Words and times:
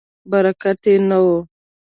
برکت 0.31 0.81
یې 0.89 0.95
نه 1.09 1.17
و. 1.23 1.25